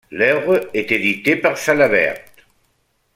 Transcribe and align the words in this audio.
L'œuvre 0.09 0.67
est 0.73 0.91
éditée 0.91 1.35
par 1.35 1.59
Salabert. 1.59 2.17